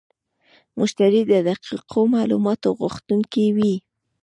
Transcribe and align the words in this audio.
مشتری 0.79 1.21
د 1.31 1.33
دقیقو 1.49 2.01
معلوماتو 2.13 2.67
غوښتونکی 2.79 3.45
وي. 3.55 3.75